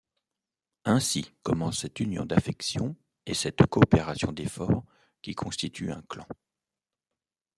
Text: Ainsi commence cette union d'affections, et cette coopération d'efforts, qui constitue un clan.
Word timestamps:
Ainsi 0.83 1.31
commence 1.43 1.81
cette 1.81 1.99
union 1.99 2.25
d'affections, 2.25 2.95
et 3.27 3.35
cette 3.35 3.63
coopération 3.67 4.31
d'efforts, 4.31 4.83
qui 5.21 5.35
constitue 5.35 5.91
un 5.91 6.01
clan. 6.09 6.25